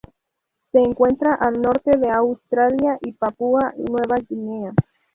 [0.71, 4.73] Se encuentra al norte de Australia y Papúa Nueva Guinea.